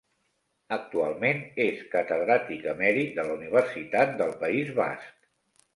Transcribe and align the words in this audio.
Actualment 0.77 1.43
és 1.65 1.83
catedràtic 1.93 2.67
emèrit 2.75 3.15
de 3.21 3.27
la 3.29 3.37
Universitat 3.39 4.19
del 4.25 4.37
País 4.45 4.77
Basc. 4.85 5.29